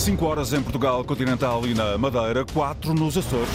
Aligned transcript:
5 0.00 0.24
horas 0.24 0.54
em 0.54 0.62
Portugal 0.62 1.04
continental 1.04 1.66
e 1.66 1.74
na 1.74 1.98
Madeira, 1.98 2.42
4 2.54 2.94
nos 2.94 3.18
Açores. 3.18 3.50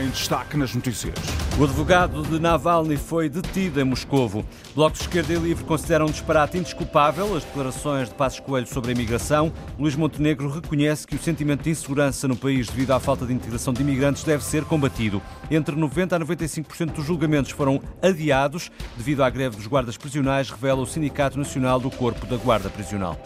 Em 0.00 0.08
destaque 0.10 0.56
nas 0.56 0.72
notícias. 0.72 1.18
O 1.58 1.64
advogado 1.64 2.22
de 2.22 2.38
Navalny 2.38 2.96
foi 2.96 3.28
detido 3.28 3.80
em 3.80 3.84
Moscovo. 3.84 4.44
Bloco 4.72 4.96
de 4.96 5.02
Esquerda 5.02 5.32
e 5.32 5.36
Livre 5.36 5.64
considera 5.64 6.04
um 6.04 6.10
disparate 6.10 6.58
indesculpável 6.58 7.36
as 7.36 7.42
declarações 7.42 8.08
de 8.08 8.14
Passos 8.14 8.38
Coelho 8.38 8.68
sobre 8.68 8.92
a 8.92 8.94
imigração. 8.94 9.52
Luís 9.76 9.96
Montenegro 9.96 10.48
reconhece 10.48 11.04
que 11.04 11.16
o 11.16 11.20
sentimento 11.20 11.64
de 11.64 11.70
insegurança 11.70 12.28
no 12.28 12.36
país 12.36 12.68
devido 12.68 12.92
à 12.92 13.00
falta 13.00 13.26
de 13.26 13.32
integração 13.32 13.72
de 13.72 13.82
imigrantes 13.82 14.22
deve 14.22 14.44
ser 14.44 14.64
combatido. 14.64 15.20
Entre 15.50 15.74
90% 15.74 16.12
a 16.12 16.20
95% 16.20 16.92
dos 16.92 17.04
julgamentos 17.04 17.50
foram 17.50 17.80
adiados 18.00 18.70
devido 18.96 19.24
à 19.24 19.30
greve 19.30 19.56
dos 19.56 19.66
guardas 19.66 19.96
prisionais, 19.96 20.50
revela 20.50 20.82
o 20.82 20.86
Sindicato 20.86 21.36
Nacional 21.36 21.80
do 21.80 21.90
Corpo 21.90 22.26
da 22.26 22.36
Guarda 22.36 22.70
Prisional. 22.70 23.18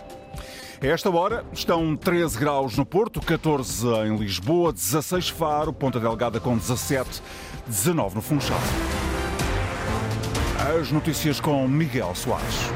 Esta 0.83 1.09
hora 1.11 1.45
estão 1.53 1.97
13 1.97 2.37
graus 2.37 2.77
no 2.77 2.85
Porto, 2.85 3.21
14 3.21 3.87
em 4.05 4.17
Lisboa, 4.17 4.73
16 4.73 5.29
Faro, 5.29 5.73
Ponta 5.73 6.01
Delgada 6.01 6.41
com 6.41 6.57
17, 6.59 7.23
19 7.69 8.17
no 8.17 8.21
Funchal. 8.21 8.59
As 10.77 10.91
notícias 10.91 11.39
com 11.39 11.69
Miguel 11.69 12.13
Soares. 12.17 12.73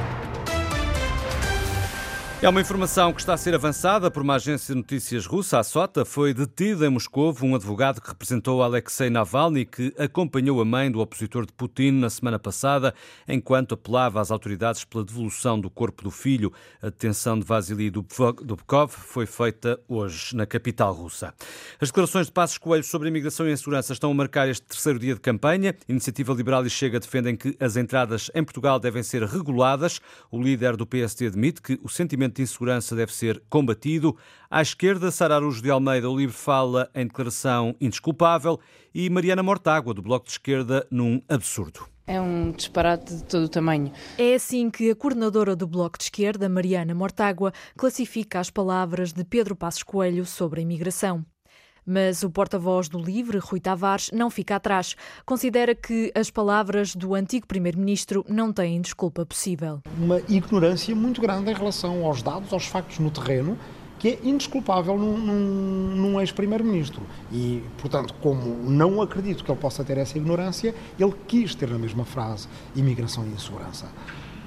É 2.43 2.49
uma 2.51 2.61
informação 2.61 3.15
que 3.15 3.21
está 3.21 3.33
a 3.33 3.37
ser 3.39 3.55
avançada 3.55 4.11
por 4.11 4.23
uma 4.23 4.35
agência 4.35 4.75
de 4.75 4.79
notícias 4.79 5.25
russa, 5.25 5.59
a 5.59 5.65
SOTA. 5.65 6.05
Foi 6.05 6.35
detido 6.35 6.85
em 6.85 6.91
Moscou 6.91 7.35
um 7.41 7.55
advogado 7.55 7.99
que 7.99 8.09
representou 8.09 8.63
Alexei 8.63 9.09
Navalny, 9.09 9.65
que 9.65 9.95
acompanhou 9.99 10.61
a 10.61 10.65
mãe 10.65 10.91
do 10.91 11.01
opositor 11.01 11.47
de 11.47 11.53
Putin 11.55 11.93
na 11.93 12.11
semana 12.11 12.39
passada, 12.39 12.95
enquanto 13.27 13.73
apelava 13.73 14.21
às 14.21 14.31
autoridades 14.31 14.85
pela 14.85 15.03
devolução 15.03 15.59
do 15.59 15.71
corpo 15.71 16.05
do 16.05 16.11
filho. 16.11 16.53
A 16.83 16.87
detenção 16.87 17.39
de 17.39 17.47
Vasily 17.47 17.91
Dubkov 17.91 18.91
foi 18.91 19.25
feita 19.25 19.81
hoje 19.89 20.37
na 20.37 20.45
capital 20.45 20.93
russa. 20.93 21.33
As 21.81 21.89
declarações 21.89 22.27
de 22.27 22.33
Passos 22.33 22.59
Coelho 22.59 22.85
sobre 22.85 23.09
a 23.09 23.11
imigração 23.11 23.49
e 23.49 23.53
a 23.53 23.57
segurança 23.57 23.95
estão 23.95 24.11
a 24.11 24.15
marcar 24.15 24.47
este 24.47 24.67
terceiro 24.67 24.99
dia 24.99 25.15
de 25.15 25.21
campanha. 25.21 25.75
Iniciativa 25.89 26.35
Liberal 26.35 26.67
e 26.67 26.71
Chega 26.71 27.01
defendem 27.01 27.35
que 27.35 27.57
as 27.59 27.79
entradas 27.79 28.31
em 28.35 28.45
Portugal 28.45 28.79
devem 28.79 29.03
ser 29.03 29.23
reguladas. 29.23 30.03
O 30.31 30.39
líder 30.41 30.77
do 30.77 30.87
PSD 30.87 31.29
admite 31.29 31.63
que 31.63 31.81
o 31.83 31.89
sentimento 31.89 32.26
de 32.35 32.43
insegurança 32.43 32.97
deve 32.97 33.15
ser 33.15 33.43
combatido. 33.49 34.17
À 34.51 34.61
esquerda, 34.61 35.11
Sara 35.11 35.37
Araújo 35.37 35.63
de 35.63 35.71
Almeida, 35.71 36.11
o 36.11 36.17
livro 36.17 36.35
fala 36.35 36.91
em 36.95 37.07
declaração 37.07 37.75
indesculpável 37.81 38.59
e 38.95 39.09
Mariana 39.09 39.43
Mortágua, 39.43 39.95
do 39.95 40.03
Bloco 40.03 40.27
de 40.27 40.33
Esquerda, 40.33 40.87
num 40.91 41.23
absurdo. 41.29 41.87
É 42.07 42.21
um 42.21 42.53
disparate 42.53 43.17
de 43.17 43.25
todo 43.25 43.45
o 43.45 43.49
tamanho. 43.49 43.93
É 44.17 44.35
assim 44.35 44.71
que 44.71 44.91
a 44.91 44.95
coordenadora 44.95 45.57
do 45.57 45.67
Bloco 45.67 45.99
de 45.99 46.05
Esquerda, 46.05 46.49
Mariana 46.49 46.95
Mortágua, 46.95 47.53
classifica 47.77 48.39
as 48.39 48.49
palavras 48.49 49.13
de 49.13 49.25
Pedro 49.25 49.57
Passos 49.57 49.83
Coelho 49.83 50.25
sobre 50.25 50.61
a 50.61 50.63
imigração. 50.63 51.25
Mas 51.87 52.25
o 52.25 52.31
porta-voz 52.31 52.89
do 52.89 52.99
LIVRE, 52.99 53.39
Rui 53.39 53.61
Tavares, 53.61 54.11
não 54.13 54.29
fica 54.29 54.57
atrás. 54.57 54.97
Considera 55.25 55.73
que 55.73 56.11
as 56.17 56.31
palavras 56.31 56.97
do 56.97 57.15
antigo 57.15 57.47
primeiro-ministro 57.47 58.25
não 58.29 58.53
têm 58.53 58.81
desculpa 58.81 59.25
possível. 59.25 59.81
Uma 59.97 60.21
ignorância 60.29 60.95
muito 60.97 61.21
grande 61.21 61.51
em 61.51 61.55
relação 61.55 62.05
aos 62.05 62.23
dados, 62.23 62.53
aos 62.53 62.67
factos 62.67 62.99
no 62.99 63.11
terreno, 63.11 63.57
que 64.01 64.09
é 64.09 64.19
indesculpável 64.25 64.99
num, 64.99 65.17
num, 65.17 65.95
num 65.95 66.21
ex-primeiro-ministro. 66.21 67.03
E, 67.33 67.63
portanto, 67.79 68.15
como 68.21 68.69
não 68.69 69.01
acredito 69.01 69.45
que 69.45 69.51
ele 69.51 69.61
possa 69.61 69.85
ter 69.85 69.97
essa 69.97 70.19
ignorância, 70.19 70.75
ele 70.99 71.15
quis 71.29 71.55
ter 71.55 71.71
na 71.71 71.79
mesma 71.79 72.05
frase 72.05 72.49
imigração 72.75 73.25
e 73.25 73.29
insegurança. 73.29 73.87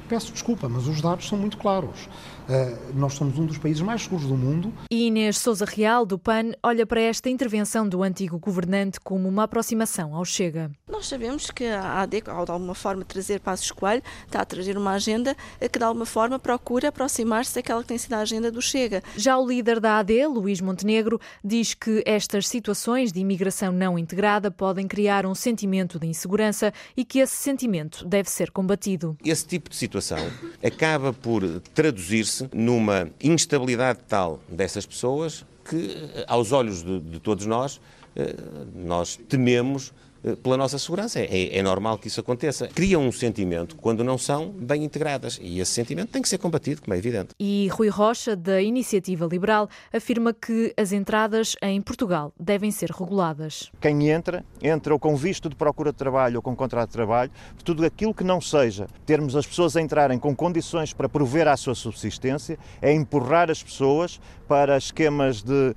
Peço 0.10 0.34
desculpa, 0.34 0.68
mas 0.68 0.88
os 0.88 1.02
dados 1.02 1.28
são 1.28 1.38
muito 1.38 1.58
claros. 1.58 2.10
Uh, 2.50 2.98
nós 2.98 3.14
somos 3.14 3.38
um 3.38 3.46
dos 3.46 3.60
países 3.60 3.80
mais 3.80 4.02
seguros 4.02 4.26
do 4.26 4.36
mundo. 4.36 4.74
E 4.90 5.06
Inês 5.06 5.38
Souza 5.38 5.66
Real, 5.66 6.04
do 6.04 6.18
PAN, 6.18 6.54
olha 6.64 6.84
para 6.84 7.00
esta 7.00 7.30
intervenção 7.30 7.88
do 7.88 8.02
antigo 8.02 8.40
governante 8.40 9.00
como 9.00 9.30
uma 9.30 9.44
aproximação 9.44 10.16
ao 10.16 10.26
Chega. 10.26 10.72
Nós 10.90 11.08
sabemos 11.08 11.52
que 11.52 11.66
a 11.66 12.02
AD, 12.02 12.24
ao 12.26 12.46
de 12.46 12.52
alguma 12.52 12.74
forma 12.74 13.06
trazer 13.06 13.40
Passos 13.40 13.72
Coelho, 13.72 14.02
está 14.26 14.42
a 14.42 14.46
trazer 14.46 14.76
uma 14.76 14.92
agenda 14.94 15.36
que 15.72 15.78
de 15.78 15.86
alguma 15.86 16.06
forma 16.06 16.40
procura 16.40 16.90
aproximar-se 16.90 17.54
daquela 17.54 17.82
que 17.82 17.90
tem 17.90 17.98
sido 17.98 18.14
a 18.14 18.20
agenda 18.20 18.52
do 18.52 18.62
Chega. 18.62 19.04
Já 19.16 19.38
o 19.38 19.48
líder 19.48 19.80
da 19.80 20.00
AD, 20.00 20.26
Luís 20.26 20.60
Montenegro, 20.60 21.22
diz 21.44 21.76
que 21.76 22.02
estas 22.06 22.48
situações 22.48 23.12
de 23.12 23.20
imigração 23.20 23.72
não 23.72 24.00
integrada 24.00 24.50
podem 24.50 24.88
criar 24.88 25.28
um 25.28 25.36
sentimento 25.36 26.00
de 26.00 26.08
insegurança 26.08 26.74
e 26.98 27.06
que 27.06 27.20
esse 27.20 27.36
sentimento 27.36 28.04
deve 28.04 28.30
ser 28.30 28.50
combatido. 28.50 29.16
Esse 29.24 29.46
tipo 29.46 29.70
de 29.70 29.76
situação 29.76 30.20
acaba 30.64 31.14
por 31.14 31.44
traduzir-se 31.74 32.50
numa 32.52 33.10
instabilidade 33.22 34.00
tal 34.08 34.40
dessas 34.50 34.88
pessoas 34.88 35.46
que, 35.64 35.96
aos 36.28 36.52
olhos 36.52 36.84
de, 36.84 37.00
de 37.00 37.20
todos 37.20 37.46
nós, 37.46 37.80
eh, 38.16 38.36
nós 38.74 39.20
tememos 39.30 39.90
eh, 39.90 40.09
pela 40.44 40.58
nossa 40.58 40.78
segurança. 40.78 41.20
É, 41.20 41.58
é, 41.58 41.62
normal 41.62 41.98
que 41.98 42.08
isso 42.08 42.20
aconteça. 42.20 42.68
Criam 42.68 43.04
um 43.04 43.12
sentimento 43.12 43.76
quando 43.76 44.04
não 44.04 44.18
são 44.18 44.50
bem 44.50 44.84
integradas 44.84 45.40
e 45.42 45.60
esse 45.60 45.72
sentimento 45.72 46.10
tem 46.10 46.22
que 46.22 46.30
ser 46.30 46.38
combatido, 46.38 46.82
como 46.82 46.94
é 46.94 46.98
evidente. 46.98 47.30
E 47.40 47.68
Rui 47.72 47.90
Rocha, 47.90 48.36
da 48.36 48.62
Iniciativa 48.62 49.26
Liberal, 49.26 49.70
afirma 49.94 50.34
que 50.34 50.74
as 50.78 50.92
entradas 50.92 51.56
em 51.62 51.82
Portugal 51.82 52.34
devem 52.40 52.72
ser 52.72 52.92
reguladas. 52.92 53.72
Quem 53.80 54.10
entra, 54.10 54.44
entra 54.62 54.94
ou 54.94 55.00
com 55.00 55.16
visto 55.16 55.50
de 55.50 55.56
procura 55.56 55.92
de 55.92 55.98
trabalho 55.98 56.38
ou 56.38 56.42
com 56.42 56.56
contrato 56.56 56.90
de 56.90 56.94
trabalho, 56.94 57.32
tudo 57.64 57.86
aquilo 57.86 58.14
que 58.14 58.24
não 58.24 58.42
seja 58.42 58.88
termos 59.06 59.36
as 59.36 59.46
pessoas 59.46 59.76
a 59.76 59.82
entrarem 59.82 60.20
com 60.20 60.36
condições 60.36 60.94
para 60.94 61.08
prover 61.08 61.48
à 61.48 61.56
sua 61.56 61.76
subsistência, 61.76 62.58
é 62.82 62.92
empurrar 62.92 63.50
as 63.50 63.62
pessoas 63.62 64.20
para 64.48 64.78
esquemas 64.78 65.44
de 65.44 65.54
uh, 65.54 65.76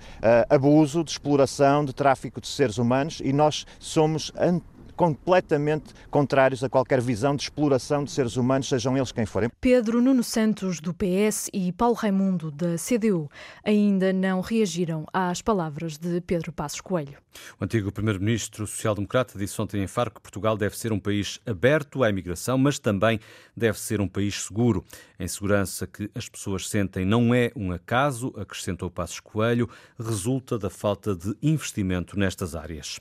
abuso, 0.49 1.05
de 1.05 1.11
exploração, 1.11 1.85
de 1.85 1.93
tráfico 1.93 2.41
de 2.41 2.49
seres 2.49 2.79
humanos 2.79 3.21
e 3.23 3.33
nós 3.33 3.67
somos 3.79 4.32
and 4.35 4.63
completamente 4.97 5.93
contrários 6.11 6.63
a 6.63 6.69
qualquer 6.69 7.01
visão 7.01 7.35
de 7.35 7.43
exploração 7.43 8.05
de 8.05 8.11
seres 8.11 8.37
humanos, 8.37 8.69
sejam 8.69 8.97
eles 8.97 9.13
quem 9.13 9.27
forem. 9.27 9.51
Pedro 9.61 10.01
Nuno 10.01 10.23
Santos, 10.23 10.81
do 10.81 10.95
PS, 10.95 11.49
e 11.53 11.73
Paulo 11.73 11.95
Raimundo, 11.95 12.51
da 12.51 12.77
CDU, 12.77 13.31
ainda 13.65 14.13
não 14.13 14.41
reagiram 14.41 15.07
às 15.13 15.43
palavras 15.43 15.99
de 15.99 16.21
Pedro 16.21 16.53
Passos 16.53 16.81
Coelho. 16.81 17.19
O 17.59 17.65
antigo 17.65 17.91
primeiro-ministro 17.91 18.67
social-democrata 18.67 19.39
disse 19.39 19.61
ontem 19.61 19.83
em 19.83 19.87
Faro 19.87 20.11
que 20.11 20.21
Portugal 20.21 20.57
deve 20.57 20.77
ser 20.77 20.93
um 20.93 21.01
país 21.01 21.41
aberto 21.47 22.03
à 22.03 22.11
imigração, 22.11 22.59
mas 22.59 22.79
também 22.79 23.19
deve 23.57 23.79
ser 23.79 24.01
um 24.01 24.09
país 24.09 24.43
seguro. 24.43 24.85
A 25.19 25.25
insegurança 25.25 25.87
que 25.87 26.11
as 26.15 26.29
pessoas 26.29 26.69
sentem 26.69 27.05
não 27.05 27.35
é 27.35 27.51
um 27.57 27.73
acaso, 27.73 28.33
acrescentou 28.37 28.91
Passos 28.91 29.21
Coelho, 29.21 29.69
resulta 29.99 30.59
da 30.59 30.69
falta 30.69 31.15
de 31.15 31.35
investimento 31.43 32.19
nestas 32.19 32.55
áreas. 32.55 32.99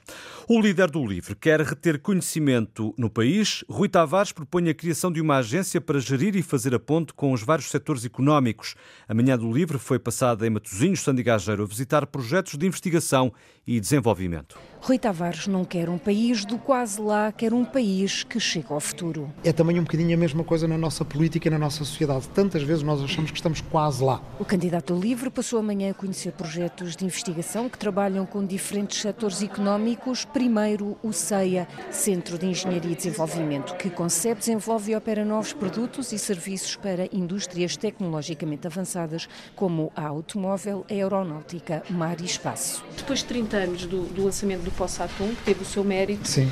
O 0.48 0.62
líder 0.62 0.90
do 0.90 1.06
LIVRE 1.06 1.36
quer 1.36 1.62
reter 1.62 1.91
conhecimento 2.00 2.94
no 2.98 3.10
país. 3.10 3.64
Rui 3.70 3.90
Tavares 3.90 4.32
propõe 4.32 4.70
a 4.70 4.74
criação 4.74 5.12
de 5.12 5.20
uma 5.20 5.38
agência 5.38 5.82
para 5.82 6.00
gerir 6.00 6.36
e 6.36 6.42
fazer 6.42 6.74
a 6.74 6.80
ponte 6.80 7.14
com 7.14 7.32
os 7.32 7.44
vários 7.44 7.70
setores 7.70 8.06
económicos. 8.06 8.76
A 9.08 9.14
Manhã 9.14 9.38
do 9.38 9.52
Livre 9.52 9.78
foi 9.78 10.00
passada 10.00 10.46
em 10.46 10.50
Matosinhos, 10.50 11.02
Sandigageiro, 11.02 11.64
a 11.64 11.68
visitar 11.68 12.06
projetos 12.08 12.58
de 12.58 12.66
investigação 12.66 13.34
e 13.66 13.80
desenvolvimento. 13.80 14.58
Rui 14.84 14.98
Tavares 14.98 15.46
não 15.46 15.64
quer 15.64 15.88
um 15.90 15.98
país 16.00 16.44
do 16.44 16.58
quase 16.58 17.00
lá, 17.00 17.32
quer 17.32 17.54
um 17.54 17.64
país 17.64 18.24
que 18.24 18.40
chega 18.40 18.74
ao 18.74 18.80
futuro. 18.80 19.32
É 19.44 19.54
também 19.54 19.80
um 19.80 19.84
bocadinho 19.84 20.16
a 20.16 20.18
mesma 20.18 20.44
coisa 20.44 20.68
na 20.68 20.76
nossa 20.76 21.06
política 21.06 21.48
e 21.48 21.52
na 21.52 21.60
nossa 21.60 21.86
sociedade. 21.86 22.28
Tantas 22.30 22.64
vezes 22.64 22.82
nós 22.82 23.00
achamos 23.00 23.30
que 23.30 23.38
estamos 23.38 23.62
quase 23.62 24.04
lá. 24.04 24.20
O 24.40 24.44
candidato 24.44 24.96
livre 24.96 25.30
passou 25.30 25.60
amanhã 25.60 25.92
a 25.92 25.94
conhecer 25.94 26.32
projetos 26.32 26.96
de 26.96 27.06
investigação 27.06 27.70
que 27.70 27.78
trabalham 27.78 28.26
com 28.26 28.44
diferentes 28.44 29.00
setores 29.00 29.44
económicos. 29.44 30.26
Primeiro, 30.26 30.98
o 31.04 31.14
CEIA, 31.14 31.68
Centro 31.92 32.40
de 32.40 32.48
Engenharia 32.48 32.94
e 32.94 32.96
Desenvolvimento, 32.96 33.76
que 33.76 33.92
concebe, 33.92 34.40
desenvolve 34.40 34.94
e 34.94 34.96
opera 34.96 35.24
novos 35.24 35.54
produtos 35.54 36.12
e 36.12 36.18
serviços 36.18 36.76
para 36.76 37.08
indústrias 37.16 37.78
tecnologicamente 37.78 38.66
avançadas, 38.66 39.30
como 39.56 39.92
a 39.96 40.08
automóvel, 40.08 40.84
a 40.90 40.94
aeronáutica, 40.94 41.84
mar 41.88 42.20
e 42.20 42.26
espaço. 42.26 42.84
Depois 42.98 43.20
de 43.20 43.26
30 43.26 43.58
anos 43.58 43.86
do, 43.86 44.06
do 44.06 44.26
lançamento 44.26 44.64
do 44.64 44.71
do 44.72 44.78
Poço 44.78 45.04
Atum, 45.04 45.36
que 45.36 45.44
teve 45.44 45.62
o 45.62 45.66
seu 45.66 45.84
mérito. 45.84 46.28
Sim. 46.28 46.50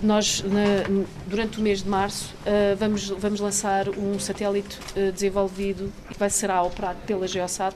Nós, 0.00 0.44
na, 0.44 1.04
durante 1.26 1.58
o 1.58 1.62
mês 1.62 1.82
de 1.82 1.88
março, 1.88 2.32
uh, 2.42 2.76
vamos, 2.76 3.08
vamos 3.08 3.40
lançar 3.40 3.88
um 3.88 4.18
satélite 4.18 4.78
uh, 4.96 5.10
desenvolvido 5.10 5.92
que 6.08 6.16
vai 6.16 6.30
ser 6.30 6.50
operado 6.50 6.98
pela 7.04 7.26
Geosat 7.26 7.74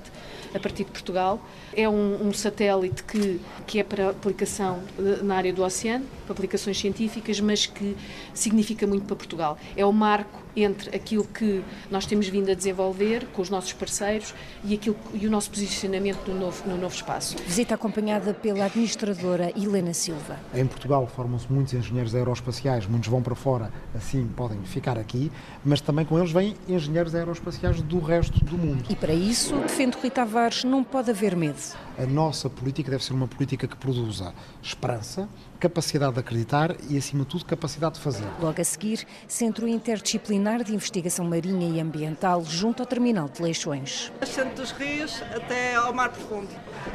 a 0.54 0.60
partir 0.60 0.84
de 0.84 0.92
Portugal. 0.92 1.44
É 1.74 1.88
um, 1.88 2.28
um 2.28 2.32
satélite 2.32 3.02
que, 3.02 3.40
que 3.66 3.80
é 3.80 3.82
para 3.84 4.10
aplicação 4.10 4.82
eh, 4.98 5.22
na 5.22 5.36
área 5.36 5.52
do 5.52 5.64
oceano, 5.64 6.04
para 6.26 6.34
aplicações 6.34 6.78
científicas, 6.78 7.40
mas 7.40 7.64
que 7.64 7.96
significa 8.34 8.86
muito 8.86 9.06
para 9.06 9.16
Portugal. 9.16 9.58
É 9.74 9.84
o 9.84 9.92
marco 9.92 10.41
entre 10.56 10.94
aquilo 10.94 11.24
que 11.24 11.62
nós 11.90 12.06
temos 12.06 12.28
vindo 12.28 12.50
a 12.50 12.54
desenvolver 12.54 13.26
com 13.32 13.42
os 13.42 13.50
nossos 13.50 13.72
parceiros 13.72 14.34
e, 14.64 14.74
aquilo, 14.74 14.96
e 15.14 15.26
o 15.26 15.30
nosso 15.30 15.50
posicionamento 15.50 16.28
no 16.28 16.38
novo, 16.38 16.68
no 16.68 16.76
novo 16.76 16.94
espaço. 16.94 17.36
Visita 17.46 17.74
acompanhada 17.74 18.34
pela 18.34 18.64
administradora 18.64 19.52
Helena 19.56 19.94
Silva. 19.94 20.38
Em 20.54 20.66
Portugal 20.66 21.06
formam-se 21.06 21.50
muitos 21.52 21.74
engenheiros 21.74 22.14
aeroespaciais, 22.14 22.86
muitos 22.86 23.08
vão 23.08 23.22
para 23.22 23.34
fora, 23.34 23.72
assim 23.94 24.26
podem 24.36 24.62
ficar 24.64 24.98
aqui, 24.98 25.30
mas 25.64 25.80
também 25.80 26.04
com 26.04 26.18
eles 26.18 26.32
vêm 26.32 26.54
engenheiros 26.68 27.14
aeroespaciais 27.14 27.80
do 27.82 28.00
resto 28.00 28.44
do 28.44 28.56
mundo. 28.56 28.84
E 28.88 28.96
para 28.96 29.12
isso, 29.12 29.54
defende 29.56 29.96
Rui 29.96 30.10
Tavares, 30.10 30.64
não 30.64 30.84
pode 30.84 31.10
haver 31.10 31.36
medo. 31.36 31.52
A 31.98 32.06
nossa 32.06 32.48
política 32.48 32.90
deve 32.90 33.04
ser 33.04 33.12
uma 33.12 33.28
política 33.28 33.68
que 33.68 33.76
produza 33.76 34.32
esperança, 34.62 35.28
capacidade 35.60 36.14
de 36.14 36.20
acreditar 36.20 36.74
e, 36.88 36.96
acima 36.96 37.22
de 37.22 37.30
tudo, 37.30 37.44
capacidade 37.44 37.96
de 37.96 38.00
fazer. 38.00 38.24
Logo 38.40 38.60
a 38.60 38.64
seguir, 38.64 39.06
Centro 39.28 39.68
Interdisciplinar 39.68 40.64
de 40.64 40.74
Investigação 40.74 41.24
Marinha 41.24 41.68
e 41.68 41.80
Ambiental 41.80 42.42
junto 42.44 42.82
ao 42.82 42.86
Terminal 42.86 43.28
de 43.28 43.42
Leixões. 43.42 44.10
Centro 44.24 44.54
dos 44.54 44.70
rios 44.72 45.22
até 45.34 45.74
ao 45.74 45.92
mar 45.92 46.08
profundo. 46.08 46.48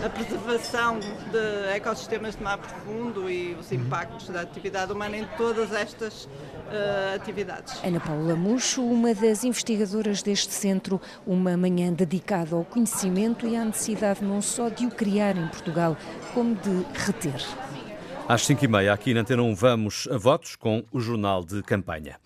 A 0.03 0.09
preservação 0.09 0.99
de 0.99 1.75
ecossistemas 1.75 2.35
de 2.35 2.43
mar 2.43 2.57
profundo 2.57 3.29
e 3.29 3.53
os 3.53 3.71
impactos 3.71 4.29
da 4.29 4.41
atividade 4.41 4.91
humana 4.91 5.17
em 5.17 5.27
todas 5.37 5.71
estas 5.71 6.25
uh, 6.25 7.15
atividades. 7.15 7.75
Ana 7.83 7.99
Paula 7.99 8.35
Muxo, 8.35 8.83
uma 8.83 9.13
das 9.13 9.43
investigadoras 9.43 10.21
deste 10.23 10.53
centro, 10.53 10.99
uma 11.25 11.55
manhã 11.55 11.93
dedicada 11.93 12.55
ao 12.55 12.65
conhecimento 12.65 13.47
e 13.47 13.55
à 13.55 13.63
necessidade 13.63 14.23
não 14.23 14.41
só 14.41 14.69
de 14.69 14.86
o 14.87 14.91
criar 14.91 15.37
em 15.37 15.47
Portugal, 15.47 15.97
como 16.33 16.55
de 16.55 16.85
reter. 16.93 17.41
Às 18.29 18.41
5h30, 18.41 18.91
aqui 18.91 19.13
na 19.13 19.21
Antena 19.21 19.41
1, 19.41 19.55
vamos 19.55 20.05
a 20.11 20.17
votos 20.17 20.57
com 20.57 20.83
o 20.91 20.99
jornal 20.99 21.45
de 21.45 21.63
campanha. 21.63 22.17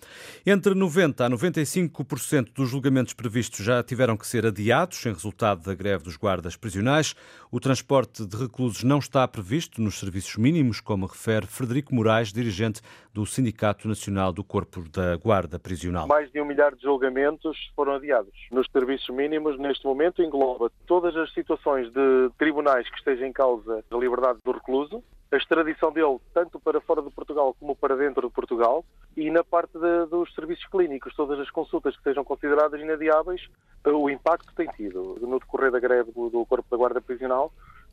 Entre 0.44 0.74
90% 0.74 1.20
a 1.20 1.30
95% 1.30 2.52
dos 2.52 2.70
julgamentos 2.70 3.14
previstos 3.14 3.64
já 3.64 3.80
tiveram 3.84 4.16
que 4.16 4.26
ser 4.26 4.44
adiados 4.44 5.06
em 5.06 5.12
resultado 5.12 5.62
da 5.62 5.72
greve 5.76 6.02
dos 6.02 6.16
guardas 6.16 6.56
prisionais. 6.56 7.14
O 7.52 7.60
transporte 7.60 8.26
de 8.26 8.36
reclusos 8.36 8.82
não 8.82 8.98
está 8.98 9.28
previsto 9.28 9.80
nos 9.80 10.00
serviços 10.00 10.36
mínimos, 10.36 10.80
como 10.80 11.06
refere 11.06 11.46
Frederico 11.46 11.94
Moraes, 11.94 12.32
dirigente 12.32 12.82
do 13.14 13.24
Sindicato 13.24 13.86
Nacional 13.86 14.32
do 14.32 14.42
Corpo 14.42 14.82
da 14.90 15.16
Guarda 15.16 15.56
Prisional. 15.56 16.08
Mais 16.08 16.28
de 16.32 16.40
um 16.40 16.44
milhar 16.44 16.74
de 16.74 16.82
julgamentos 16.82 17.56
foram 17.76 17.92
adiados. 17.92 18.34
Nos 18.50 18.66
serviços 18.72 19.14
mínimos, 19.14 19.56
neste 19.56 19.84
momento, 19.84 20.20
engloba 20.20 20.68
todas 20.84 21.14
as 21.16 21.32
situações 21.32 21.92
de 21.92 22.28
tribunais 22.36 22.90
que 22.90 22.96
estejam 22.96 23.28
em 23.28 23.32
causa 23.32 23.84
da 23.88 23.96
liberdade 23.96 24.40
do 24.44 24.50
recluso, 24.50 25.00
a 25.32 25.36
extradição 25.38 25.90
dele 25.90 26.18
tanto 26.34 26.60
para 26.60 26.78
fora 26.82 27.00
de 27.00 27.10
Portugal 27.10 27.56
como 27.58 27.74
para 27.74 27.96
dentro 27.96 28.28
de 28.28 28.34
Portugal 28.34 28.84
e 29.16 29.30
na 29.30 29.42
parte 29.42 29.78
de, 29.78 30.06
dos 30.10 30.32
serviços 30.34 30.66
clínicos, 30.66 31.14
todas 31.16 31.40
as 31.40 31.50
consultas 31.50 31.96
que 31.96 32.02
sejam 32.02 32.22
consideradas 32.22 32.78
inadiáveis, 32.78 33.40
o 33.84 34.10
impacto 34.10 34.52
tem 34.54 34.68
tido. 34.76 35.16
No 35.22 35.40
decorrer 35.40 35.72
da 35.72 35.80
greve 35.80 36.12
do 36.12 36.44
Corpo 36.46 36.66
da 36.70 36.76
Guarda 36.76 37.00
Prisional, 37.00 37.50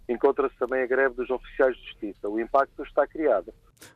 encontra-se 0.07 0.55
também 0.57 0.81
a 0.81 0.87
greve 0.87 1.15
dos 1.15 1.29
oficiais 1.29 1.77
de 1.77 1.85
justiça. 1.85 2.27
O 2.27 2.39
impacto 2.41 2.83
está 2.83 3.07
criado. 3.07 3.53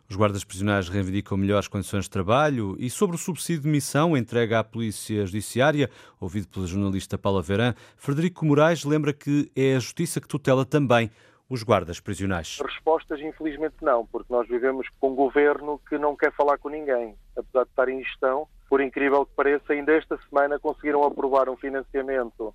Os 0.09 0.15
guardas 0.15 0.45
prisionais 0.45 0.87
reivindicam 0.87 1.37
melhores 1.37 1.67
condições 1.67 2.05
de 2.05 2.09
trabalho 2.09 2.77
e 2.79 2.89
sobre 2.89 3.17
o 3.17 3.19
subsídio 3.19 3.63
de 3.63 3.69
missão 3.69 4.15
entregue 4.15 4.53
à 4.53 4.63
Polícia 4.63 5.25
Judiciária, 5.25 5.89
ouvido 6.17 6.47
pela 6.47 6.65
jornalista 6.65 7.17
Paula 7.17 7.41
Verã, 7.41 7.73
Frederico 7.97 8.45
Moraes 8.45 8.85
lembra 8.85 9.11
que 9.11 9.51
é 9.53 9.75
a 9.75 9.79
Justiça 9.79 10.21
que 10.21 10.27
tutela 10.27 10.65
também 10.65 11.11
os 11.49 11.63
guardas 11.63 11.99
prisionais? 11.99 12.59
Respostas, 12.63 13.19
infelizmente, 13.19 13.75
não, 13.81 14.05
porque 14.05 14.31
nós 14.31 14.47
vivemos 14.47 14.87
com 14.99 15.11
um 15.11 15.15
governo 15.15 15.79
que 15.87 15.97
não 15.97 16.15
quer 16.15 16.31
falar 16.33 16.57
com 16.57 16.69
ninguém. 16.69 17.15
Apesar 17.37 17.63
de 17.63 17.69
estar 17.69 17.89
em 17.89 18.03
gestão, 18.03 18.47
por 18.69 18.81
incrível 18.81 19.25
que 19.25 19.33
pareça, 19.35 19.73
ainda 19.73 19.93
esta 19.93 20.17
semana 20.29 20.59
conseguiram 20.59 21.03
aprovar 21.03 21.49
um 21.49 21.57
financiamento 21.57 22.53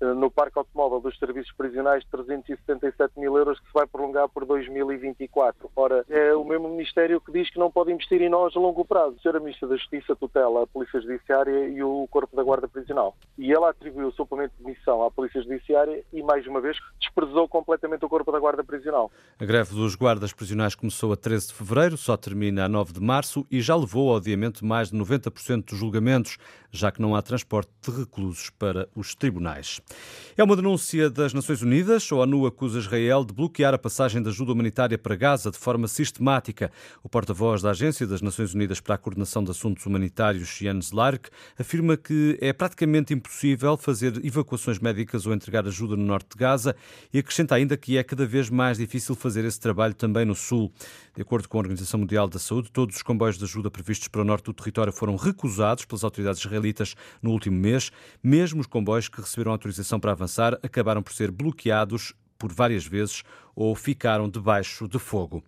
no 0.00 0.30
parque 0.30 0.58
automóvel 0.58 1.00
dos 1.00 1.18
serviços 1.18 1.52
prisionais 1.52 2.02
de 2.04 2.10
377 2.10 3.18
mil 3.18 3.36
euros 3.36 3.58
que 3.58 3.66
se 3.66 3.72
vai 3.72 3.86
prolongar 3.86 4.28
por 4.28 4.44
2024. 4.44 5.70
Ora, 5.74 6.04
é 6.08 6.34
o 6.34 6.44
mesmo 6.44 6.68
Ministério 6.68 7.20
que 7.20 7.32
diz 7.32 7.50
que 7.50 7.58
não 7.58 7.70
pode 7.70 7.92
investir 7.92 8.20
em 8.20 8.28
nós 8.28 8.54
a 8.56 8.60
longo 8.60 8.84
prazo. 8.84 9.16
A 9.16 9.28
Sra. 9.28 9.40
Ministra 9.40 9.68
da 9.68 9.76
Justiça 9.76 10.14
tutela 10.16 10.64
a 10.64 10.66
Polícia 10.66 11.00
Judiciária 11.00 11.68
e 11.68 11.82
o 11.82 12.06
Corpo 12.10 12.36
da 12.36 12.42
Guarda 12.42 12.68
Prisional. 12.68 13.16
E 13.38 13.52
ela 13.52 13.70
atribuiu 13.70 14.08
o 14.08 14.12
suplemento 14.12 14.54
de 14.58 14.64
missão 14.64 15.02
à 15.04 15.10
Polícia 15.10 15.42
Judiciária 15.42 16.04
e, 16.12 16.22
mais 16.22 16.46
uma 16.46 16.60
vez, 16.60 16.76
desprezou 17.00 17.48
completamente 17.48 18.04
o 18.04 18.08
Corpo 18.08 18.30
da 18.32 18.38
Guarda 18.38 18.62
Prisional. 18.62 19.10
A 19.38 19.44
greve 19.44 19.74
dos 19.74 19.94
guardas 19.94 20.32
prisionais 20.32 20.74
começou 20.74 21.12
a 21.12 21.16
13 21.16 21.48
de 21.48 21.54
fevereiro, 21.54 21.96
só 21.96 22.16
termina 22.16 22.64
a 22.64 22.68
9 22.68 22.94
de 22.94 23.00
março 23.00 23.46
e 23.50 23.60
já 23.60 23.76
levou 23.76 24.10
ao 24.10 24.16
adiamento 24.16 24.64
mais 24.64 24.90
de 24.90 24.96
90% 24.96 25.64
dos 25.64 25.78
julgamentos, 25.78 26.38
já 26.70 26.90
que 26.90 27.00
não 27.00 27.14
há 27.14 27.22
transporte 27.22 27.70
de 27.82 27.90
reclusos 27.90 28.50
para 28.50 28.88
os 28.94 29.14
tribunais. 29.14 29.80
É 30.38 30.44
uma 30.44 30.54
denúncia 30.54 31.08
das 31.08 31.32
Nações 31.32 31.62
Unidas. 31.62 32.12
A 32.12 32.16
ONU 32.16 32.44
acusa 32.44 32.78
Israel 32.78 33.24
de 33.24 33.32
bloquear 33.32 33.72
a 33.72 33.78
passagem 33.78 34.22
de 34.22 34.28
ajuda 34.28 34.52
humanitária 34.52 34.98
para 34.98 35.16
Gaza 35.16 35.50
de 35.50 35.56
forma 35.56 35.88
sistemática. 35.88 36.70
O 37.02 37.08
porta-voz 37.08 37.62
da 37.62 37.70
Agência 37.70 38.06
das 38.06 38.20
Nações 38.20 38.52
Unidas 38.52 38.78
para 38.78 38.96
a 38.96 38.98
Coordenação 38.98 39.42
de 39.42 39.50
Assuntos 39.50 39.86
Humanitários, 39.86 40.46
Jens 40.46 40.92
Lark, 40.92 41.28
afirma 41.58 41.96
que 41.96 42.36
é 42.38 42.52
praticamente 42.52 43.14
impossível 43.14 43.78
fazer 43.78 44.22
evacuações 44.22 44.78
médicas 44.78 45.24
ou 45.24 45.32
entregar 45.32 45.66
ajuda 45.66 45.96
no 45.96 46.04
norte 46.04 46.28
de 46.34 46.36
Gaza 46.36 46.76
e 47.14 47.18
acrescenta 47.18 47.54
ainda 47.54 47.74
que 47.74 47.96
é 47.96 48.04
cada 48.04 48.26
vez 48.26 48.50
mais 48.50 48.76
difícil 48.76 49.14
fazer 49.14 49.42
esse 49.42 49.58
trabalho 49.58 49.94
também 49.94 50.26
no 50.26 50.34
sul. 50.34 50.70
De 51.14 51.22
acordo 51.22 51.48
com 51.48 51.56
a 51.56 51.60
Organização 51.60 52.00
Mundial 52.00 52.28
da 52.28 52.38
Saúde, 52.38 52.70
todos 52.70 52.96
os 52.96 53.02
comboios 53.02 53.38
de 53.38 53.44
ajuda 53.44 53.70
previstos 53.70 54.08
para 54.08 54.20
o 54.20 54.24
norte 54.24 54.44
do 54.44 54.52
território 54.52 54.92
foram 54.92 55.16
recusados 55.16 55.86
pelas 55.86 56.04
autoridades 56.04 56.44
israelitas 56.44 56.94
no 57.22 57.30
último 57.30 57.58
mês, 57.58 57.90
mesmo 58.22 58.60
os 58.60 58.66
comboios 58.66 59.08
que 59.08 59.18
receberam 59.18 59.52
autorização 59.52 59.75
para 60.00 60.12
avançar 60.12 60.58
acabaram 60.62 61.02
por 61.02 61.12
ser 61.12 61.30
bloqueados 61.30 62.14
por 62.38 62.52
várias 62.52 62.86
vezes 62.86 63.22
ou 63.54 63.74
ficaram 63.74 64.28
debaixo 64.28 64.86
de 64.86 64.98
fogo. 64.98 65.42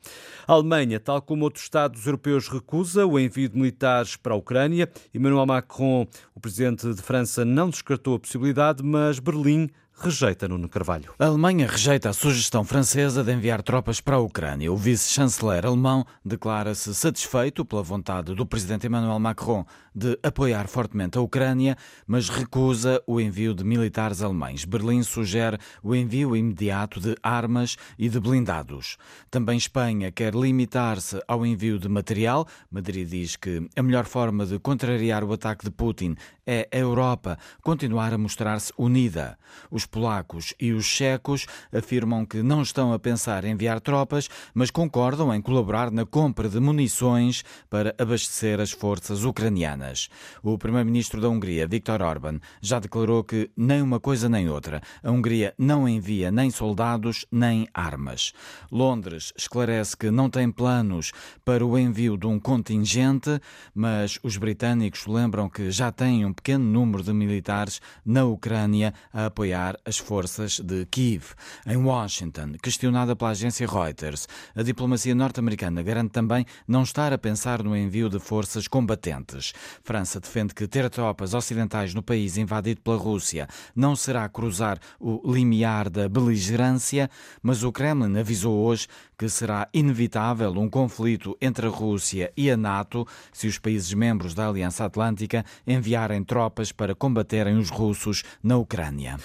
A 0.47 0.55
Alemanha, 0.55 0.99
tal 0.99 1.21
como 1.21 1.45
outros 1.45 1.65
Estados 1.65 2.07
europeus, 2.07 2.49
recusa 2.49 3.05
o 3.05 3.19
envio 3.19 3.49
de 3.49 3.57
militares 3.57 4.17
para 4.17 4.33
a 4.33 4.37
Ucrânia. 4.37 4.91
Emmanuel 5.13 5.45
Macron, 5.45 6.07
o 6.35 6.41
presidente 6.41 6.93
de 6.93 7.03
França, 7.03 7.45
não 7.45 7.69
descartou 7.69 8.15
a 8.15 8.19
possibilidade, 8.19 8.83
mas 8.83 9.19
Berlim 9.19 9.69
rejeita 10.01 10.47
Nuno 10.47 10.69
Carvalho. 10.69 11.13
A 11.19 11.27
Alemanha 11.27 11.67
rejeita 11.67 12.09
a 12.09 12.13
sugestão 12.13 12.63
francesa 12.65 13.25
de 13.25 13.33
enviar 13.33 13.63
tropas 13.63 14.01
para 14.01 14.17
a 14.17 14.21
Ucrânia. 14.21 14.73
O 14.73 14.77
vice-chanceler 14.77 15.67
alemão 15.67 16.07
declara-se 16.25 16.95
satisfeito 16.95 17.65
pela 17.65 17.83
vontade 17.83 18.35
do 18.35 18.47
presidente 18.47 18.87
Emmanuel 18.87 19.19
Macron 19.19 19.65
de 19.95 20.17
apoiar 20.23 20.69
fortemente 20.69 21.19
a 21.19 21.21
Ucrânia, 21.21 21.77
mas 22.07 22.29
recusa 22.29 23.03
o 23.07 23.21
envio 23.21 23.53
de 23.53 23.65
militares 23.65 24.23
alemães. 24.23 24.65
Berlim 24.65 25.03
sugere 25.03 25.59
o 25.83 25.95
envio 25.95 26.37
imediato 26.37 27.01
de 27.01 27.17
armas 27.21 27.77
e 27.99 28.09
de 28.09 28.21
blindados. 28.21 28.97
Também 29.29 29.59
Espanha 29.59 30.13
quer 30.13 30.35
limitar-se 30.35 31.21
ao 31.27 31.45
envio 31.45 31.79
de 31.79 31.89
material. 31.89 32.47
Madrid 32.71 33.09
diz 33.09 33.35
que 33.35 33.69
a 33.75 33.83
melhor 33.83 34.05
forma 34.05 34.47
de 34.47 34.59
contrariar 34.61 35.25
o 35.25 35.33
ataque 35.33 35.65
de 35.65 35.71
Putin 35.73 36.15
é 36.47 36.69
a 36.73 36.79
Europa 36.79 37.37
continuar 37.63 38.15
a 38.15 38.19
mostrar-se 38.19 38.73
unida. 38.79 39.37
Os 39.71 39.85
polacos 39.91 40.55
e 40.61 40.73
os 40.73 40.85
checos 40.85 41.47
afirmam 41.73 42.25
que 42.25 42.43
não 42.43 42.63
estão 42.63 42.93
a 42.93 42.99
pensar 42.99 43.45
em 43.45 43.53
enviar 43.53 43.81
tropas, 43.81 44.29
mas 44.55 44.71
concordam 44.71 45.35
em 45.35 45.43
colaborar 45.43 45.91
na 45.91 46.07
compra 46.07 46.49
de 46.49 46.61
munições 46.61 47.45
para 47.69 47.95
abastecer 47.99 48.61
as 48.61 48.71
forças 48.71 49.25
ucranianas. 49.25 50.09
O 50.43 50.57
primeiro-ministro 50.57 51.21
da 51.21 51.29
Hungria, 51.29 51.67
Viktor 51.67 52.03
Orban, 52.03 52.39
já 52.61 52.79
declarou 52.79 53.25
que 53.25 53.51
nem 53.57 53.83
uma 53.83 53.99
coisa 53.99 54.29
nem 54.29 54.49
outra. 54.49 54.81
A 55.03 55.11
Hungria 55.11 55.55
não 55.59 55.89
envia 55.89 56.31
nem 56.31 56.51
soldados 56.51 57.27
nem 57.33 57.67
armas. 57.75 58.33
Londres 58.71 59.33
esclarece 59.37 59.97
que 59.97 60.11
não 60.11 60.31
tem 60.31 60.51
planos 60.51 61.13
para 61.45 61.65
o 61.65 61.79
envio 61.79 62.17
de 62.17 62.27
um 62.27 62.39
contingente, 62.39 63.41
mas 63.75 64.19
os 64.23 64.37
britânicos 64.37 65.07
lembram 65.07 65.49
que 65.49 65.71
já 65.71 65.91
têm 65.91 66.25
um 66.25 66.33
pequeno 66.33 66.65
número 66.65 67.03
de 67.03 67.13
militares 67.13 67.81
na 68.05 68.25
Ucrânia 68.25 68.93
a 69.13 69.27
apoiar 69.27 69.78
as 69.85 69.99
forças 69.99 70.61
de 70.61 70.87
Kiev. 70.87 71.35
Em 71.67 71.77
Washington, 71.77 72.55
questionada 72.63 73.15
pela 73.15 73.31
agência 73.31 73.67
Reuters, 73.67 74.27
a 74.55 74.63
diplomacia 74.63 75.15
norte-americana 75.15 75.83
garante 75.83 76.11
também 76.11 76.47
não 76.67 76.83
estar 76.83 77.13
a 77.13 77.19
pensar 77.19 77.63
no 77.63 77.77
envio 77.77 78.09
de 78.09 78.19
forças 78.19 78.67
combatentes. 78.67 79.53
França 79.83 80.21
defende 80.21 80.55
que 80.55 80.67
ter 80.67 80.89
tropas 80.91 81.35
ocidentais 81.35 81.95
no 81.95 82.03
país 82.03 82.37
invadido 82.37 82.81
pela 82.81 82.97
Rússia 82.97 83.49
não 83.75 83.95
será 83.95 84.29
cruzar 84.29 84.79
o 85.01 85.21
limiar 85.33 85.89
da 85.89 86.09
beligerância, 86.09 87.11
mas 87.43 87.63
o 87.63 87.73
Kremlin 87.73 88.19
avisou 88.19 88.65
hoje 88.65 88.87
que 89.19 89.29
será 89.29 89.69
inevitável 89.75 90.53
um 90.53 90.69
conflito 90.69 91.37
entre 91.41 91.67
a 91.67 91.71
Rússia 91.71 92.33
e 92.37 92.51
a 92.51 92.57
NATO 92.57 93.07
se 93.33 93.49
os 93.49 93.59
países 93.59 93.93
membros 93.93 94.33
da 94.33 94.49
Aliança 94.49 94.85
Atlântica 94.85 95.45
enviarem 95.67 96.23
tropas 96.23 96.71
para 96.71 96.95
combaterem 96.95 97.59
os 97.59 97.69
russos 97.69 98.23
na 98.43 98.57
Ucrânia. 98.57 99.19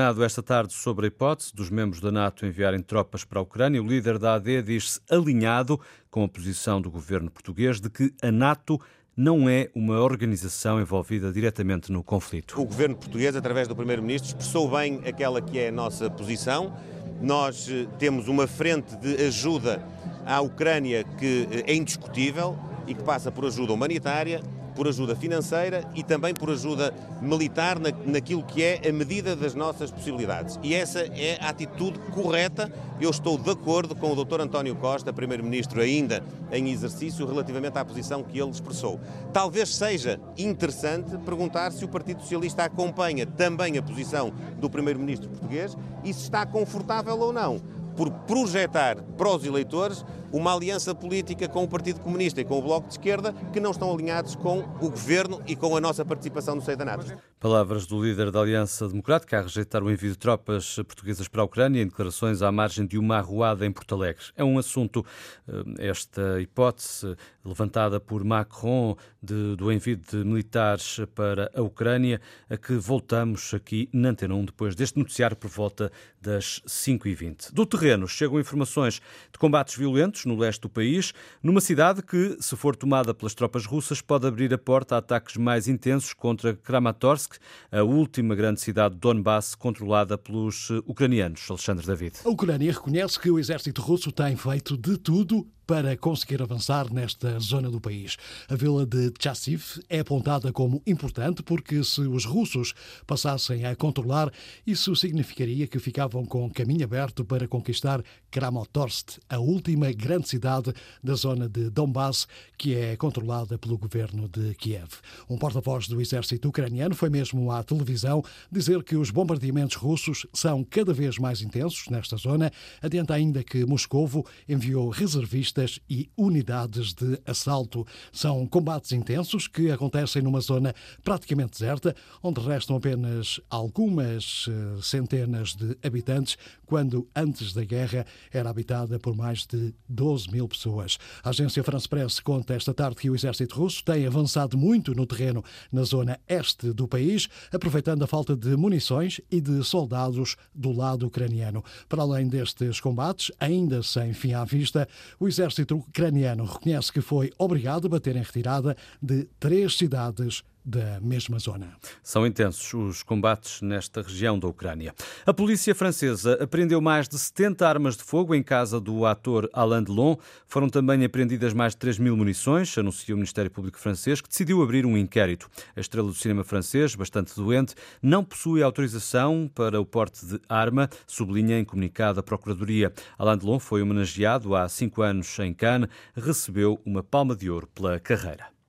Questionado 0.00 0.24
esta 0.24 0.42
tarde 0.42 0.72
sobre 0.72 1.06
a 1.06 1.08
hipótese 1.08 1.54
dos 1.54 1.68
membros 1.68 2.00
da 2.00 2.10
NATO 2.10 2.46
enviarem 2.46 2.80
tropas 2.80 3.22
para 3.22 3.38
a 3.38 3.42
Ucrânia, 3.42 3.82
o 3.82 3.86
líder 3.86 4.18
da 4.18 4.34
AD 4.34 4.62
diz-se 4.62 4.98
alinhado 5.10 5.78
com 6.10 6.24
a 6.24 6.28
posição 6.28 6.80
do 6.80 6.90
governo 6.90 7.30
português 7.30 7.82
de 7.82 7.90
que 7.90 8.10
a 8.22 8.32
NATO 8.32 8.80
não 9.14 9.46
é 9.46 9.68
uma 9.74 10.00
organização 10.00 10.80
envolvida 10.80 11.30
diretamente 11.30 11.92
no 11.92 12.02
conflito. 12.02 12.58
O 12.58 12.64
governo 12.64 12.96
português, 12.96 13.36
através 13.36 13.68
do 13.68 13.76
primeiro-ministro, 13.76 14.28
expressou 14.28 14.70
bem 14.70 15.02
aquela 15.06 15.42
que 15.42 15.58
é 15.58 15.68
a 15.68 15.72
nossa 15.72 16.08
posição. 16.08 16.74
Nós 17.20 17.68
eh, 17.68 17.86
temos 17.98 18.26
uma 18.26 18.46
frente 18.46 18.96
de 18.96 19.22
ajuda 19.26 19.84
à 20.24 20.40
Ucrânia 20.40 21.04
que 21.18 21.46
eh, 21.50 21.72
é 21.72 21.74
indiscutível 21.74 22.58
e 22.86 22.94
que 22.94 23.02
passa 23.02 23.30
por 23.30 23.44
ajuda 23.44 23.74
humanitária, 23.74 24.40
por 24.74 24.88
ajuda 24.88 25.14
financeira 25.14 25.84
e 25.94 26.02
também 26.02 26.34
por 26.34 26.50
ajuda 26.50 26.94
militar 27.20 27.78
na, 27.78 27.90
naquilo 28.06 28.42
que 28.42 28.62
é 28.62 28.88
a 28.88 28.92
medida 28.92 29.36
das 29.36 29.54
nossas 29.54 29.90
possibilidades. 29.90 30.58
E 30.62 30.74
essa 30.74 31.00
é 31.00 31.38
a 31.40 31.50
atitude 31.50 31.98
correta. 32.12 32.72
Eu 33.00 33.10
estou 33.10 33.38
de 33.38 33.50
acordo 33.50 33.94
com 33.94 34.12
o 34.12 34.24
Dr. 34.24 34.40
António 34.40 34.76
Costa, 34.76 35.12
Primeiro-Ministro 35.12 35.80
ainda 35.80 36.22
em 36.52 36.70
exercício, 36.70 37.26
relativamente 37.26 37.78
à 37.78 37.84
posição 37.84 38.22
que 38.22 38.38
ele 38.38 38.50
expressou. 38.50 39.00
Talvez 39.32 39.74
seja 39.74 40.20
interessante 40.36 41.16
perguntar 41.18 41.72
se 41.72 41.84
o 41.84 41.88
Partido 41.88 42.20
Socialista 42.20 42.64
acompanha 42.64 43.26
também 43.26 43.78
a 43.78 43.82
posição 43.82 44.32
do 44.58 44.68
Primeiro-Ministro 44.68 45.28
português 45.28 45.76
e 46.04 46.12
se 46.12 46.22
está 46.22 46.44
confortável 46.44 47.18
ou 47.18 47.32
não 47.32 47.60
por 47.96 48.10
projetar 48.10 48.96
para 49.16 49.28
os 49.28 49.44
eleitores 49.44 50.04
uma 50.32 50.54
aliança 50.54 50.94
política 50.94 51.48
com 51.48 51.64
o 51.64 51.68
Partido 51.68 52.00
Comunista 52.00 52.40
e 52.40 52.44
com 52.44 52.58
o 52.58 52.62
Bloco 52.62 52.88
de 52.88 52.94
Esquerda 52.94 53.32
que 53.52 53.60
não 53.60 53.70
estão 53.70 53.92
alinhados 53.92 54.34
com 54.34 54.60
o 54.80 54.90
governo 54.90 55.40
e 55.46 55.56
com 55.56 55.76
a 55.76 55.80
nossa 55.80 56.04
participação 56.04 56.54
no 56.54 56.62
seio 56.62 56.76
da 56.76 56.84
NATO. 56.84 57.16
Palavras 57.38 57.86
do 57.86 58.02
líder 58.04 58.30
da 58.30 58.40
Aliança 58.40 58.86
Democrática 58.86 59.38
a 59.38 59.42
rejeitar 59.42 59.82
o 59.82 59.90
envio 59.90 60.10
de 60.10 60.18
tropas 60.18 60.76
portuguesas 60.76 61.26
para 61.26 61.40
a 61.40 61.44
Ucrânia 61.44 61.82
em 61.82 61.86
declarações 61.86 62.42
à 62.42 62.52
margem 62.52 62.86
de 62.86 62.98
uma 62.98 63.16
arruada 63.16 63.64
em 63.64 63.72
Porto 63.72 63.94
Alegre. 63.94 64.24
É 64.36 64.44
um 64.44 64.58
assunto, 64.58 65.04
eh, 65.48 65.88
esta 65.88 66.40
hipótese 66.40 67.16
levantada 67.44 67.98
por 67.98 68.22
Macron 68.22 68.96
de, 69.22 69.56
do 69.56 69.72
envio 69.72 69.96
de 69.96 70.16
militares 70.16 71.00
para 71.14 71.50
a 71.54 71.62
Ucrânia, 71.62 72.20
a 72.48 72.56
que 72.56 72.74
voltamos 72.74 73.54
aqui 73.54 73.88
na 73.92 74.10
Antena 74.10 74.34
1 74.34 74.46
depois 74.46 74.74
deste 74.74 74.98
noticiário 74.98 75.36
por 75.36 75.48
volta 75.48 75.90
das 76.20 76.60
5h20. 76.66 77.52
Do 77.52 77.64
terreno 77.64 78.06
chegam 78.06 78.38
informações 78.38 79.00
de 79.32 79.38
combates 79.38 79.74
violentos 79.74 80.19
no 80.24 80.36
leste 80.36 80.60
do 80.62 80.68
país, 80.68 81.12
numa 81.42 81.60
cidade 81.60 82.02
que, 82.02 82.36
se 82.40 82.56
for 82.56 82.76
tomada 82.76 83.14
pelas 83.14 83.34
tropas 83.34 83.66
russas, 83.66 84.00
pode 84.00 84.26
abrir 84.26 84.52
a 84.54 84.58
porta 84.58 84.94
a 84.94 84.98
ataques 84.98 85.36
mais 85.36 85.68
intensos 85.68 86.12
contra 86.12 86.54
Kramatorsk, 86.54 87.36
a 87.70 87.82
última 87.82 88.34
grande 88.34 88.60
cidade 88.60 88.94
de 88.94 89.00
Donbass 89.00 89.54
controlada 89.54 90.16
pelos 90.16 90.70
eh, 90.70 90.82
ucranianos. 90.86 91.46
Alexandre 91.50 91.86
David. 91.86 92.14
A 92.24 92.28
Ucrânia 92.28 92.72
reconhece 92.72 93.18
que 93.18 93.30
o 93.30 93.38
exército 93.38 93.82
russo 93.82 94.12
tem 94.12 94.36
feito 94.36 94.76
de 94.76 94.96
tudo 94.96 95.46
para 95.70 95.96
conseguir 95.96 96.42
avançar 96.42 96.92
nesta 96.92 97.38
zona 97.38 97.70
do 97.70 97.80
país. 97.80 98.16
A 98.48 98.56
vila 98.56 98.84
de 98.84 99.12
Chassiv 99.20 99.80
é 99.88 100.00
apontada 100.00 100.52
como 100.52 100.82
importante 100.84 101.44
porque 101.44 101.84
se 101.84 102.00
os 102.00 102.24
russos 102.24 102.74
passassem 103.06 103.64
a 103.64 103.76
controlar, 103.76 104.32
isso 104.66 104.96
significaria 104.96 105.68
que 105.68 105.78
ficavam 105.78 106.26
com 106.26 106.50
caminho 106.50 106.82
aberto 106.82 107.24
para 107.24 107.46
conquistar 107.46 108.02
Kramatorsk, 108.32 109.20
a 109.28 109.38
última 109.38 109.92
grande 109.92 110.28
cidade 110.28 110.74
da 111.04 111.14
zona 111.14 111.48
de 111.48 111.70
Donbass, 111.70 112.26
que 112.58 112.74
é 112.74 112.96
controlada 112.96 113.56
pelo 113.56 113.78
governo 113.78 114.28
de 114.28 114.52
Kiev. 114.56 114.90
Um 115.28 115.38
porta-voz 115.38 115.86
do 115.86 116.00
exército 116.00 116.48
ucraniano 116.48 116.96
foi 116.96 117.10
mesmo 117.10 117.52
à 117.52 117.62
televisão 117.62 118.24
dizer 118.50 118.82
que 118.82 118.96
os 118.96 119.12
bombardeamentos 119.12 119.76
russos 119.76 120.26
são 120.32 120.64
cada 120.64 120.92
vez 120.92 121.16
mais 121.16 121.42
intensos 121.42 121.88
nesta 121.88 122.16
zona. 122.16 122.50
Adianta 122.82 123.14
ainda 123.14 123.44
que 123.44 123.64
Moscovo 123.64 124.26
enviou 124.48 124.88
reservistas 124.88 125.59
e 125.88 126.08
unidades 126.16 126.94
de 126.94 127.18
assalto. 127.26 127.86
São 128.12 128.46
combates 128.46 128.92
intensos 128.92 129.46
que 129.46 129.70
acontecem 129.70 130.22
numa 130.22 130.40
zona 130.40 130.74
praticamente 131.02 131.52
deserta, 131.52 131.94
onde 132.22 132.40
restam 132.40 132.76
apenas 132.76 133.40
algumas 133.50 134.46
eh, 134.48 134.80
centenas 134.82 135.54
de 135.54 135.76
habitantes, 135.82 136.36
quando 136.64 137.08
antes 137.14 137.52
da 137.52 137.64
guerra 137.64 138.06
era 138.32 138.48
habitada 138.48 138.98
por 138.98 139.14
mais 139.14 139.46
de 139.46 139.74
12 139.88 140.30
mil 140.30 140.48
pessoas. 140.48 140.98
A 141.22 141.30
agência 141.30 141.62
France 141.62 141.88
Press 141.88 142.20
conta 142.20 142.54
esta 142.54 142.72
tarde 142.72 142.96
que 142.96 143.10
o 143.10 143.14
exército 143.14 143.56
russo 143.56 143.84
tem 143.84 144.06
avançado 144.06 144.56
muito 144.56 144.94
no 144.94 145.06
terreno 145.06 145.44
na 145.70 145.82
zona 145.82 146.18
este 146.28 146.72
do 146.72 146.86
país, 146.86 147.28
aproveitando 147.52 148.02
a 148.02 148.06
falta 148.06 148.36
de 148.36 148.56
munições 148.56 149.20
e 149.30 149.40
de 149.40 149.62
soldados 149.64 150.36
do 150.54 150.72
lado 150.72 151.06
ucraniano. 151.06 151.64
Para 151.88 152.02
além 152.02 152.28
destes 152.28 152.80
combates, 152.80 153.32
ainda 153.38 153.82
sem 153.82 154.12
fim 154.12 154.32
à 154.32 154.44
vista, 154.44 154.88
o 155.18 155.26
exército 155.26 155.39
exército 155.40 155.76
ucraniano 155.76 156.44
reconhece 156.44 156.92
que 156.92 157.00
foi 157.00 157.30
obrigado 157.38 157.86
a 157.86 157.90
bater 157.90 158.14
em 158.14 158.22
retirada 158.22 158.76
de 159.00 159.24
três 159.38 159.76
cidades 159.76 160.42
da 160.64 161.00
mesma 161.00 161.38
zona. 161.38 161.76
São 162.02 162.26
intensos 162.26 162.72
os 162.74 163.02
combates 163.02 163.62
nesta 163.62 164.02
região 164.02 164.38
da 164.38 164.46
Ucrânia. 164.46 164.94
A 165.24 165.32
polícia 165.32 165.74
francesa 165.74 166.42
apreendeu 166.42 166.80
mais 166.80 167.08
de 167.08 167.18
70 167.18 167.66
armas 167.66 167.96
de 167.96 168.02
fogo 168.02 168.34
em 168.34 168.42
casa 168.42 168.80
do 168.80 169.06
ator 169.06 169.48
Alain 169.52 169.82
Delon. 169.82 170.16
Foram 170.46 170.68
também 170.68 171.04
apreendidas 171.04 171.52
mais 171.52 171.72
de 171.72 171.78
3 171.78 171.98
mil 171.98 172.16
munições, 172.16 172.76
anunciou 172.76 173.16
o 173.16 173.18
Ministério 173.18 173.50
Público 173.50 173.78
francês, 173.78 174.20
que 174.20 174.28
decidiu 174.28 174.62
abrir 174.62 174.84
um 174.84 174.96
inquérito. 174.96 175.48
A 175.74 175.80
estrela 175.80 176.08
do 176.08 176.14
cinema 176.14 176.44
francês, 176.44 176.94
bastante 176.94 177.34
doente, 177.34 177.74
não 178.02 178.24
possui 178.24 178.62
autorização 178.62 179.50
para 179.54 179.80
o 179.80 179.86
porte 179.86 180.24
de 180.26 180.40
arma, 180.48 180.88
sublinha 181.06 181.58
em 181.58 181.64
comunicado 181.64 182.20
a 182.20 182.22
Procuradoria. 182.22 182.92
Alain 183.18 183.38
Delon 183.38 183.58
foi 183.58 183.82
homenageado 183.82 184.54
há 184.54 184.68
cinco 184.68 185.02
anos 185.02 185.38
em 185.38 185.54
Cannes, 185.54 185.88
recebeu 186.14 186.80
uma 186.84 187.02
palma 187.02 187.34
de 187.34 187.50
ouro 187.50 187.66
pela 187.74 187.98
carreira. 187.98 188.59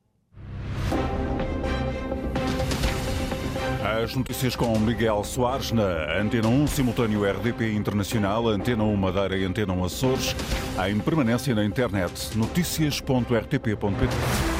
As 3.83 4.15
notícias 4.15 4.55
com 4.55 4.77
Miguel 4.77 5.23
Soares 5.23 5.71
na 5.71 6.19
Antena 6.19 6.47
1, 6.47 6.67
simultâneo 6.67 7.25
RDP 7.25 7.73
Internacional, 7.73 8.47
Antena 8.47 8.83
1 8.83 8.95
Madeira 8.95 9.35
e 9.35 9.43
Antena 9.43 9.73
1 9.73 9.83
Açores, 9.83 10.35
em 10.87 10.99
permanência 10.99 11.55
na 11.55 11.65
internet 11.65 12.37
notícias.rtp.pt. 12.37 14.50